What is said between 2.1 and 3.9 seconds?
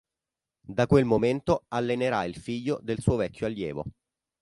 il figlio del suo vecchio allievo.